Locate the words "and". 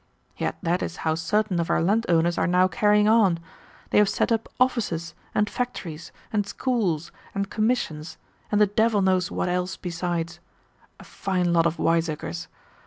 5.35-5.47, 6.33-6.43, 7.35-7.51, 8.51-8.59